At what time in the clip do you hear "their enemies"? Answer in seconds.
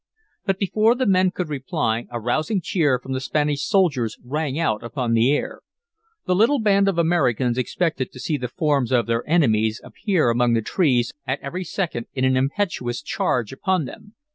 9.05-9.79